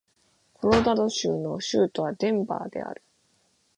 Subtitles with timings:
[0.55, 3.03] コロラド州の州都はデンバーである